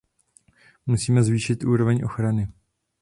Musíme 0.85 1.23
zvýšit 1.23 1.63
úroveň 1.63 2.03
ochrany. 2.03 2.47